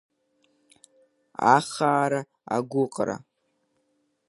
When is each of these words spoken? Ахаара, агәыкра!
Ахаара, 1.55 2.21
агәыкра! 2.55 3.15